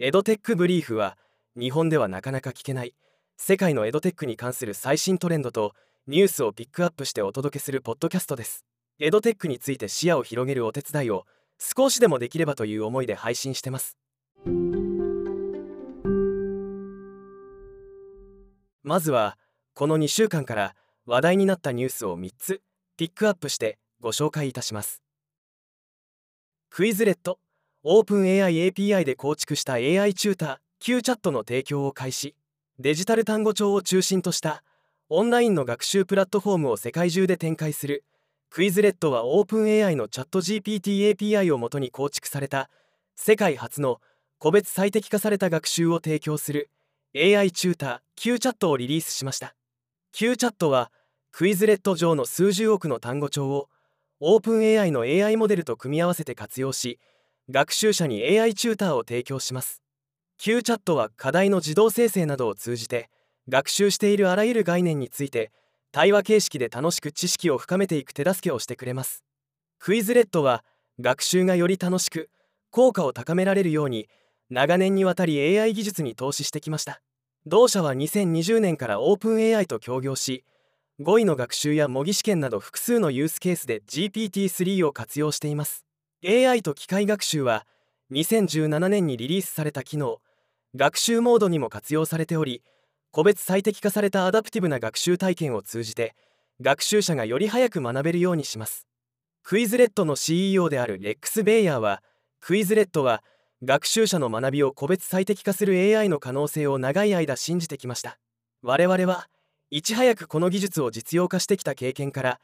[0.00, 1.18] エドテックブリーフは
[1.58, 2.94] 日本ではなかなか聞けない。
[3.36, 5.72] 世界のエドテックに関する最新トレンドと
[6.06, 8.64] ニュースをピックアップしてお届けするポッドキャストです。
[9.00, 11.24] エドテックについて視野を広げるお手伝いを
[11.58, 13.98] 少しでもできればという思いで配信してます。
[18.84, 19.36] まずは
[19.74, 20.76] この2週間から
[21.06, 22.62] 話題になったニュースを3つ
[22.96, 25.02] ピックアップしてご紹介いたします。
[26.70, 27.40] クイズレット。
[27.84, 32.34] オープン AI API で構築した AI チューター Q チャットの提供を開始。
[32.80, 34.64] デジタル単語帳を中心とした
[35.08, 38.02] オンラインの学習プラットフォームを世界中で展開する。
[38.50, 42.68] クイズレットはオープン AI のチャット GPT API をもとに構築された。
[43.14, 44.00] 世界初の
[44.40, 46.70] 個別最適化された学習を提供する
[47.14, 49.54] AI チューター Q チャットをリリースしました。
[50.10, 50.90] Q チャットは
[51.30, 53.68] クイズレット上の数十億の単語帳を
[54.18, 56.98] オープン AI の AI モデルと組み合わせて活用し
[57.50, 59.82] 学習者に AI チューターを提供します。
[60.36, 63.08] Q チャットは課題の自動生成などを通じて
[63.48, 65.50] 学習しているあらゆる概念について
[65.90, 69.24] 対話形式で楽しく知識を深めていく手助けをしてくれます。
[69.78, 70.62] クイズレッドは
[71.00, 72.28] 学習がより楽しく
[72.70, 74.08] 効果を高められるように
[74.50, 77.00] 長年にわたり AI 技術に投資してきました。
[77.46, 80.44] 同社は2020年からオープン AI と協業し
[81.00, 85.87] 語彙の学習や模擬試験など複数のユースケースで GPT-3 を活用しています。
[86.26, 87.64] AI と機械学習は
[88.10, 90.18] 2017年にリリースされた機能
[90.74, 92.64] 学習モードにも活用されており
[93.12, 96.16] 個別最適化されたアダプティブな学習体験を通じて
[96.60, 98.88] 学習者がより早く学べるようにします。
[99.44, 102.02] クイズレットの CEO であるレックス・ベイヤーは
[102.40, 103.22] クイズレットは
[103.62, 108.18] 学習者の学びを個別最適化する AI の可能性を長い間信じてきました。
[108.62, 109.28] 我々は
[109.70, 112.40] いち早くこの技術を実用化してきた経験から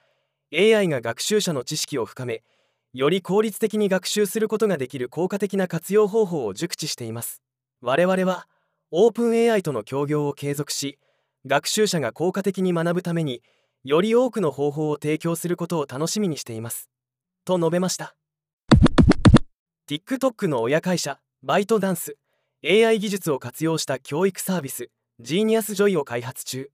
[0.52, 2.44] AI が学習者の知識を深め
[2.94, 7.42] より効率的に学習することができる効果的な活用方法を熟知しています。
[7.80, 8.46] 我々は
[8.92, 11.00] オープン AI との協業を継続し
[11.44, 13.42] 学習者が効果的に学ぶために
[13.82, 16.88] より多くの方法を提供することを楽しみにしています。
[17.44, 18.14] と述べました。
[19.90, 22.16] TikTok の親会社バイトダンス
[22.64, 24.88] AI 技術を活用した教育サービス
[25.18, 26.70] Genius Joy を開発中。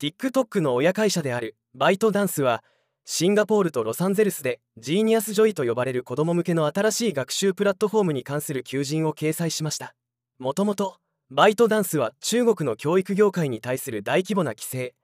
[0.00, 2.64] TikTok の親会社であるバイトダンスは
[3.04, 9.94] シンガポールとロサンゼルスで Genius Joy と呼ばれる子ども向けの新しい学習プラットフォームに関する求人を掲載しました。
[10.38, 10.96] もともと
[11.30, 14.94] バイトダンスは中国の教育業界に対する大規模な規制。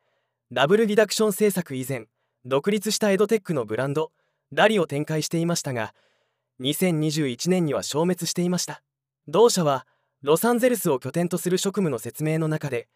[0.52, 2.06] Double Reduction 政策以前
[2.44, 4.12] 独立したエドテックのブランド
[4.52, 5.92] Dali を展開していましたが
[6.60, 8.82] 2021年には消滅していました。
[9.26, 9.86] 同社は
[10.22, 12.86] ロサンゼルスを拠点とする職務の説明の中で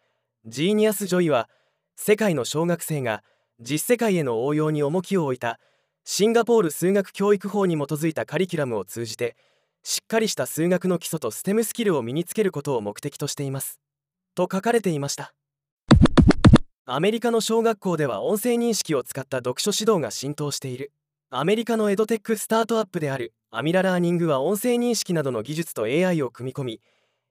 [0.45, 1.49] Genius Joy は
[1.97, 3.23] 世界の小学生が
[3.61, 5.59] 実世界への応用に重きを置いた
[6.03, 9.35] シンガポール数学教育法に基づいたカリキュラムを通じて
[9.83, 13.79] しっかりした数学の基礎と STEM スキルを身につけることを目的としています。
[14.35, 15.33] と書かれていました。
[16.85, 20.91] アメリカの小学校では音声認識を使った読書指導が浸透している。
[21.29, 26.81] アメリカのエドテックスタートアップである Amira Learning は音声認識などの技術と AI を組み込み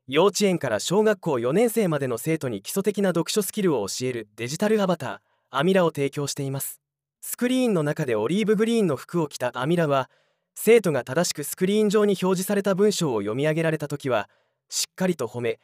[0.09, 5.30] 幼稚園から小学校4年生までの生徒に基礎的な読書スキルを教えるデジタルアバター。
[5.51, 6.81] Amira を提供しています。
[7.21, 10.09] スクリーンの中でオリーブグリーンの服を着た Amira は
[10.55, 14.29] 生徒が正しくスクリーン上に表示された文章を読み上げられた時は
[14.69, 15.59] しっかりと褒め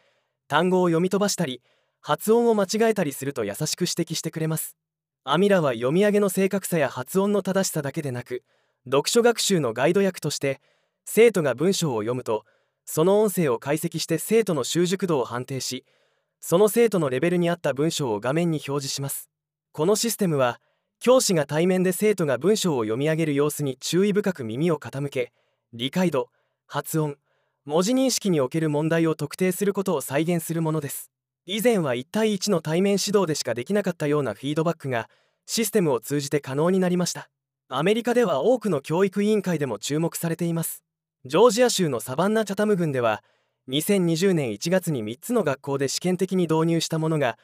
[0.49, 1.63] 単語を読み飛ばしたり
[2.01, 4.77] 発音を間違えたりすると優しく指摘してくれます。
[5.25, 8.45] アミラは読み上げの正確さや発音の正しさだけでなく
[8.85, 10.61] 読書学習のガイド役として
[11.05, 12.45] 生徒が文章を読むと
[12.85, 15.85] その音声を解析して生徒の習熟度を判定し
[16.41, 19.29] その生徒のレベルに合った文章を画面に表示します。
[19.77, 20.59] このシステムは
[21.01, 25.35] 教師が対面で生徒が文章を読み上げる様子に注意深く耳を傾け
[25.75, 26.31] 理解度
[26.67, 27.19] 発音
[27.67, 31.11] 文字認識における問題を特定することを再現するものです。
[31.45, 35.11] 以前は1対1の対面指導でしかできなかったようなフィードバックが
[35.45, 37.29] システムを通じて可能になりました。
[37.69, 40.85] アメリカでは多くの教育委員会でも注目されています。
[41.27, 43.23] ジョージア州のサバンナ・チャタム郡では
[43.69, 47.37] 2020年1月に3つの学校で試験的に導入したものが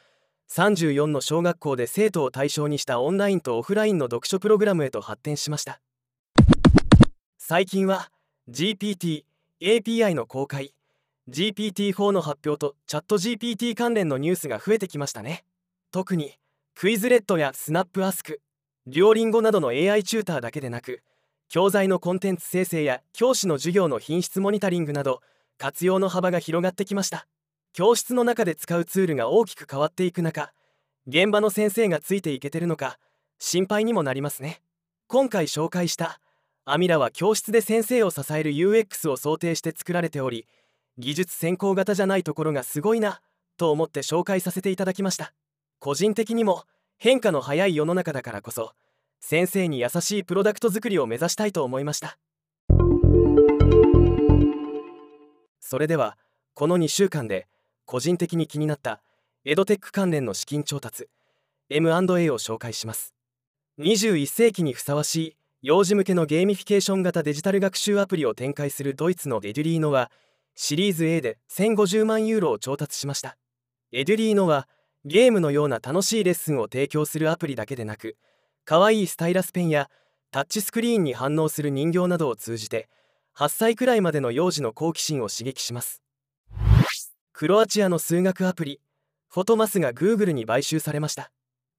[0.53, 5.81] 34の小学校で生徒を対象にしたオンラインとオフラインの読書プログラムへと発展しました。
[7.39, 8.11] 最近は
[8.51, 9.23] GPT
[9.63, 10.75] API の公開
[11.27, 15.43] GPT-4 の発表とチャット GPT 関連のニュースが増えてきましたね。
[15.91, 16.33] 特に
[16.75, 18.39] クイズレッドやスナップアスク
[18.85, 21.01] デュオリンゴなどの AI チューターだけでなく
[21.49, 25.21] 教材のコンテンツ生成や教師の授業の品質モニタリングなど
[25.57, 27.25] 活用の幅が広がってきました。
[27.73, 30.53] 教室の中で使うツールが大きく変わっていく中
[31.07, 32.99] 現場の先生がついていけてるのか
[33.39, 34.61] 心配にもなりますね。
[35.07, 36.21] 今回紹介した
[36.65, 40.45] アミラは教室で先生を支える UX を想定して作られており
[40.99, 43.21] 技術先行型じゃないところがすごいな
[43.57, 45.33] と思って紹介させていただきました。
[45.79, 46.65] 個人的にも
[46.99, 48.73] 変化の早い世の中だからこそ
[49.19, 52.19] 先生に優しいプロダクト作りを目指したいと思いました。
[55.59, 56.19] それでは
[56.53, 57.47] この2週間で
[57.85, 59.01] 個人的に気になった
[59.45, 61.09] エドテック関連の資金調達
[61.69, 63.13] M&A を紹介します。
[63.79, 70.11] 21世紀にふさわしい幼児向けのゲーミフィケーション型デジタル学習アプリを展開するドイツの Edurino は
[70.55, 73.37] シリーズ A で1050万ユーロを調達しました。
[73.91, 74.67] Edurino は
[75.05, 78.17] ゲームのような楽しいレッスンを提供するアプリだけでなく
[78.65, 79.89] 可愛いスタイラスペンや
[80.31, 82.89] タッチスクリーンに反応する人形などを通じて
[83.37, 86.02] 8歳くらいまでの幼児の好奇心を刺激します。
[87.35, 88.79] クロアチアの数学アプリ
[89.27, 91.31] フォトマスが Google に買収されました。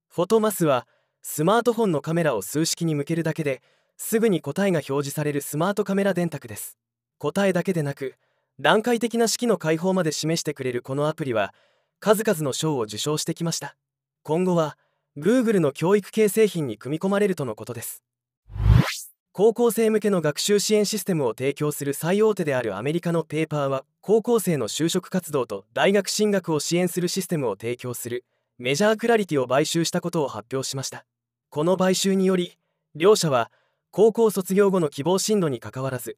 [0.09, 0.89] フォトマスは
[1.23, 3.63] スマートフォンのカメラを数式に向けるだけで
[3.97, 6.77] すぐに答えが表示されるスマートカメラ電卓です。
[7.19, 8.17] 答えだけでなく
[8.59, 11.55] 段階的な式の解放まで示してくれるこのアプリは
[12.01, 13.77] 数々の賞を受賞してきました。
[14.25, 14.77] 今後は
[15.17, 18.03] Google の教育系製品に組み込まれるとのことです。
[19.37, 28.25] 高校生向けの学習支援システムを提供する最大手であるアメリカのペーパーは高校生の就職活動と大学進学を支援するシステムを提供する
[28.59, 31.05] メジャークラリティを買収したことを発表しました。
[31.51, 32.57] この買収により
[32.95, 33.51] 両社は
[33.91, 36.17] 高校卒業後の希望進路にかかわらず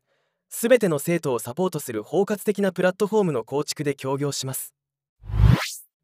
[0.51, 4.75] 全ての生徒をサポートする包括的なプラットフォームの構築で協業します。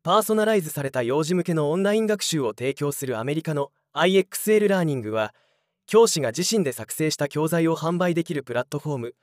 [0.02, 5.34] パーソナライズされた幼児向けのオンライン学習を提供するアメリカの IXL ラーニングは
[5.86, 9.14] 教師が自身で作成した教材を販売できるプラットフォーム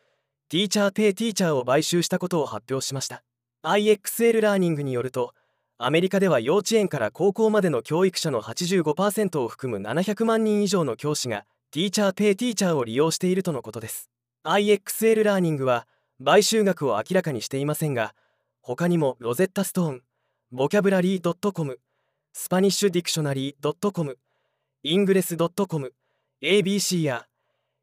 [0.49, 3.23] ティーチャーペイティーチャーを買収したことを発表しました。
[3.63, 5.33] IXL ラーニングによると
[5.77, 14.09] アメリカでは幼稚園から高校までの教育者の85%を含む700万人以上の教師が Teacher Pay Teacher を利用しているとのことです。
[14.43, 15.87] IXL ラーニングは
[16.23, 18.13] 買収額を明らかにしていませんが
[18.61, 20.01] 他にもロゼッタストーン
[20.51, 21.79] ボキャブラリー .com
[22.33, 24.17] スパニッシュディクショナリー .com
[24.83, 25.93] イングレス .com
[26.41, 27.25] ABC や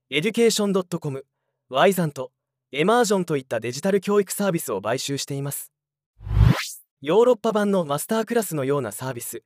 [0.08, 1.26] エデュケーション .com
[1.68, 2.32] ワイザント
[2.72, 5.72] エマージョンといったデジタル教育サービスを買収しています。
[7.02, 9.42] ヨーロッパ版のマスタークラスのようなサービス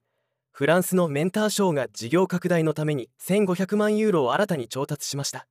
[0.53, 5.49] フランスのメンター賞が事業拡大のために1500万ユーロを新たに調達しました。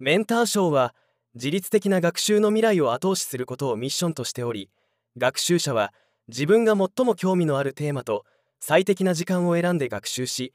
[0.00, 0.92] メンター賞は
[1.34, 4.68] 自律的な学習の未来を後押しすることをミッションとしており
[5.16, 5.94] 学習者は
[6.26, 8.24] 自分が最も興味のあるテーマと
[8.58, 10.52] 最適な時間を選んで学習し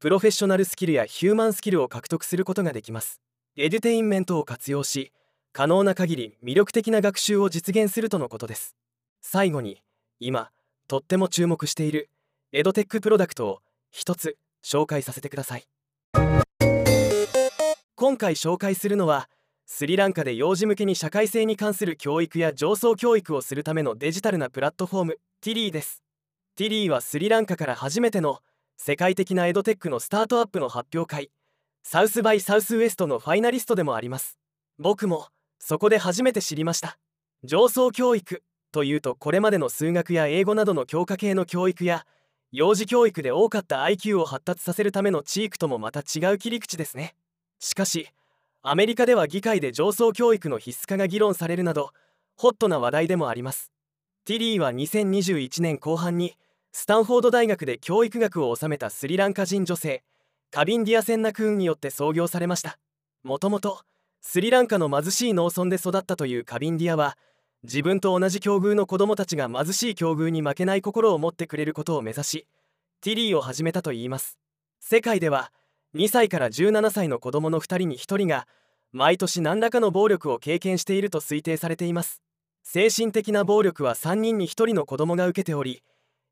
[0.00, 3.20] プロフェッショナルスキルやヒューマンスキルを獲得することができます。
[3.56, 5.10] エデュテインメントを活用し
[5.52, 8.76] 可能な限り魅力的な学習を実現するとのことです。
[9.20, 9.82] 最後に
[10.20, 10.50] 今
[10.86, 12.10] とっても注目している
[12.52, 13.58] エドテックプロダクトを
[13.90, 15.64] 一つ紹介させてください。
[17.96, 19.28] 今回紹介するのは
[19.66, 26.04] スリランカで幼児向けに社会性に関する教育や情操教育をするためのデジタルなプラットフォーム Tilli です。
[26.54, 28.38] Tilli はスリランカから初めての
[28.80, 31.30] 世界的なエドテックのスタートアップの発表会。
[31.82, 34.38] サウスバイサウスウエストのファイナリストでもあります。
[34.78, 35.26] 僕も
[35.58, 36.96] そこで初めて知りました。
[37.42, 42.06] 上層教育というとこれまでの数学や英語などの教科系の教育や
[42.52, 47.16] 幼児教育で多かった IQ を発達させるためのチークともまた違う切り口ですね。
[47.58, 48.08] しかし
[48.62, 51.90] アメリカでは議会で上層教育の必須化が議論されるなど
[52.36, 53.72] ホットな話題でもあります。
[54.24, 56.36] ティリーは2021年後半に
[56.72, 60.02] スタンフォード大学で教育学を収めたスリランカ人女性
[60.50, 62.78] カビンディア・センナクーンによって創業されました。
[63.22, 63.80] もともと
[64.20, 67.16] スリランカの貧しい農村で育ったというカビンディアは
[67.62, 72.46] 自分と同じ境遇の子供たちが貧しい境遇に負けない心を持ってくれることを目指し
[73.00, 74.38] ティリーを始めたといいます。
[74.80, 75.52] 世界では
[75.94, 78.46] 2歳から17歳の子供の2人に1人が
[78.92, 82.22] 毎年何らかの暴力を経験していると推定されています。
[82.62, 85.82] 精神的な暴力は3人に1人の子供が受けており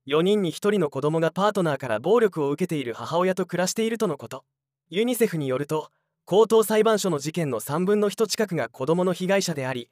[0.07, 4.45] 4人に1人の子供がパートナーから暴力を受けている母親と暮らしているとのこと。
[4.89, 5.91] ユニセフによると
[6.25, 9.91] 高等裁判所の事件の3分の1近くが子供の被害者であり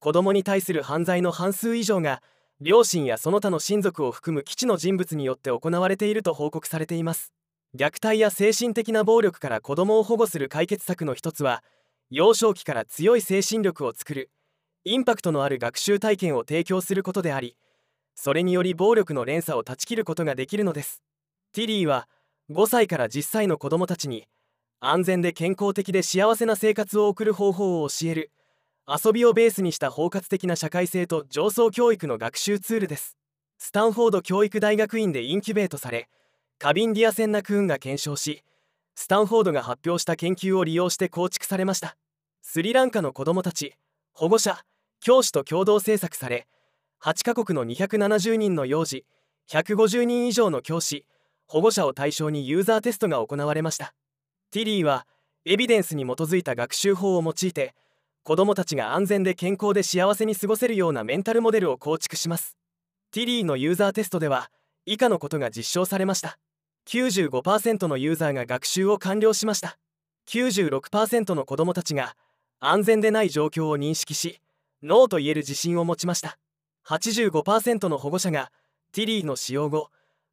[0.00, 2.22] 子供に対する犯罪の半数以上が
[2.60, 7.32] 両親やその他の親族を含む基地の人物によって行われていると報告されています。
[7.76, 11.62] 虐待や精神的な暴力から子供を保護する解決策の一つは
[12.10, 14.30] 幼少期から強い精神力を作る
[14.84, 17.56] インパクトのある学習体験を提供することであり
[18.14, 21.02] それにより暴力の連鎖を断ち切ることができるのです。
[21.52, 22.08] ティリーは
[22.50, 24.26] 5歳から10歳の子どもたちに
[24.80, 28.30] 安全で健康的で幸せな生活を送る方法を教える。
[28.88, 33.16] 遊びをベースにした包括的な社会性と上層教育の学習ツールです。
[33.58, 36.08] スタンフォード教育大学院でインキュベートされ
[36.58, 38.42] カビンディアセンナクーンが検証し
[38.96, 41.96] スタンフォードが発表した研究を利用して構築されました。
[42.42, 43.74] スリランカの子どもたち
[44.14, 44.64] 保護者
[45.00, 46.48] 教師と共同制作され
[47.04, 49.04] 8カ国の270人の幼児
[49.50, 51.04] 150人以上の教師
[51.48, 53.92] 保護者を対象にユーザーテストが行われました。
[54.52, 55.04] ティリーは
[55.44, 57.74] エビデンスに基づいた学習法を用いて
[58.22, 62.56] 子どもたちが安全で健康で幸せに過ごせるようなメンタルモデルを構築します。
[63.10, 64.52] ティリーのユーザーテストでは
[64.86, 66.38] 以下のことが実証されました。
[66.86, 69.76] 95%のユーザーが学習を完了しました。
[70.28, 72.14] 96%の子どもたちが
[72.60, 74.40] 安全でない状況を認識し
[74.84, 76.38] ノーと言える自信を持ちました。
[76.86, 78.50] 85%の保護者が
[78.92, 79.90] ティリーの使用後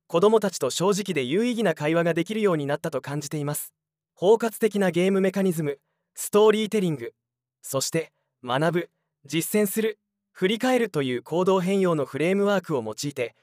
[0.07, 3.73] 子どもたちと正直で有意義な会話ができるようになったと感じています。
[4.15, 5.79] 包括的なゲームメカニズム
[6.13, 7.13] ストーリーテリング
[7.61, 8.11] そして
[8.43, 8.89] 学ぶ
[9.25, 9.97] 実践する
[10.33, 13.35] 振り返るという行動変容のフレームワークを用いて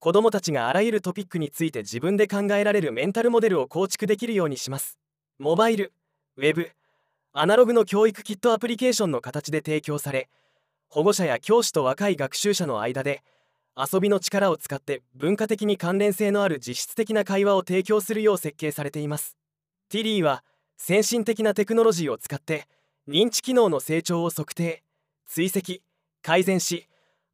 [0.00, 4.98] 子どもたちがあらゆるトピックについて自分で考えられるメンタルモデルを構築できるようにします。
[5.38, 5.92] モバイル
[6.36, 6.70] ウェブ
[7.32, 10.28] アナログの教育キットアプリケーションの形で提供され
[10.94, 13.24] 保護者や教師と若い学習者の間で
[13.76, 19.36] 遊びの力を使って文化的に関連性のある実質的な会話を提供するよう設計されています。
[19.88, 20.44] ティリーは
[20.76, 22.68] 先進的なテクノロジーを使って
[23.08, 24.84] 認知機能の成長を測定
[25.26, 25.80] 追跡
[26.22, 26.86] 改善し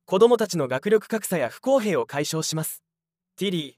[0.07, 2.83] 子どもたちの学力格差や不公平を解消します。
[3.37, 3.77] ティリ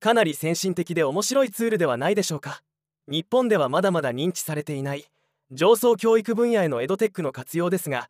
[0.00, 2.62] ーかなり先進的で面白いツールではないでしょうか。
[3.06, 5.04] 日本ではまだまだ認知されていない
[5.52, 8.08] 上層教育分野へのエドテックの活用ですが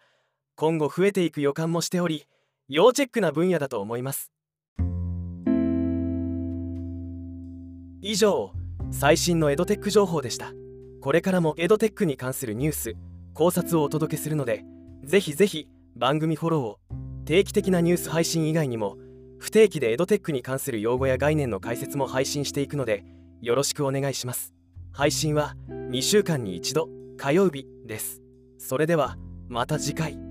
[0.60, 2.24] 今後増えていく予感もしており
[2.68, 4.32] 要チェックな分野だと思います。
[8.02, 8.50] 以上
[8.90, 10.52] 最新のエドテック情報でした。
[11.00, 12.96] これからもエドテックに関するニュース
[13.34, 14.64] 考察をお届けするので
[15.04, 16.78] ぜひぜひ番組フォローを。
[17.24, 18.96] 定期的なニュース配信以外にも
[19.38, 23.04] 不定期でエドテックに関する用語や概念の解説も配信していくので
[23.42, 24.54] よろしくお願いします。
[24.92, 28.22] 配信は2週間に1度火曜日です。
[28.58, 30.27] それではまた次回。